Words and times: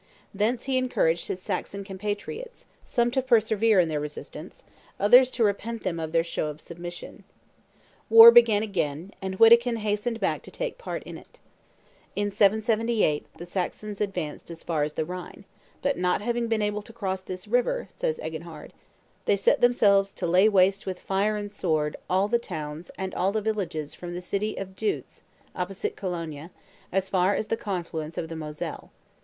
Thence 0.33 0.63
he 0.63 0.79
encouraged 0.79 1.27
his 1.27 1.43
Saxon 1.43 1.83
compatriots, 1.83 2.65
some 2.83 3.11
to 3.11 3.21
persevere 3.21 3.79
in 3.79 3.87
their 3.87 3.99
resistance, 3.99 4.63
others 4.99 5.29
to 5.29 5.43
repent 5.43 5.83
them 5.83 5.99
of 5.99 6.11
their 6.11 6.23
show 6.23 6.47
of 6.47 6.59
submission. 6.59 7.23
War 8.09 8.31
began 8.31 8.63
again; 8.63 9.11
and 9.21 9.37
Wittikind 9.37 9.77
hastened 9.77 10.19
back 10.19 10.41
to 10.41 10.49
take 10.49 10.79
part 10.79 11.03
in 11.03 11.19
it. 11.19 11.39
In 12.15 12.31
778 12.31 13.27
the 13.37 13.45
Saxons 13.45 14.01
advanced 14.01 14.49
as 14.49 14.63
far 14.63 14.81
as 14.81 14.93
the 14.93 15.05
Rhine; 15.05 15.45
but, 15.83 15.99
"not 15.99 16.23
having 16.23 16.47
been 16.47 16.63
able 16.63 16.81
to 16.81 16.93
cross 16.93 17.21
this 17.21 17.47
river," 17.47 17.87
says 17.93 18.19
Eginhard, 18.23 18.71
"they 19.25 19.35
set 19.35 19.61
themselves 19.61 20.13
to 20.13 20.25
lay 20.25 20.49
waste 20.49 20.87
with 20.87 20.99
fire 20.99 21.37
and 21.37 21.51
sword 21.51 21.95
all 22.09 22.27
the 22.27 22.39
towns 22.39 22.89
and 22.97 23.13
all 23.13 23.31
the 23.31 23.39
villages 23.39 23.93
from 23.93 24.15
the 24.15 24.19
city 24.21 24.55
of 24.55 24.75
Duitz 24.75 25.21
(opposite 25.55 25.95
Cologne) 25.95 26.49
as 26.91 27.07
far 27.07 27.35
as 27.35 27.45
the 27.45 27.55
confluence 27.55 28.17
of 28.17 28.29
the 28.29 28.35
Moselle. 28.35 28.89